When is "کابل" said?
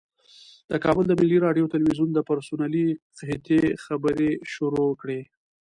0.83-1.03